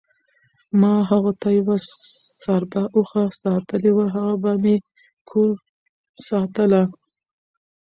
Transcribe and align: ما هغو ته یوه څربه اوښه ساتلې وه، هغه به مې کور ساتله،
ما 0.79 0.93
هغو 1.09 1.31
ته 1.41 1.47
یوه 1.59 1.75
څربه 2.41 2.81
اوښه 2.95 3.23
ساتلې 3.41 3.91
وه، 3.95 4.05
هغه 4.15 4.35
به 4.43 4.51
مې 4.61 4.75
کور 5.29 5.53
ساتله، 6.27 6.81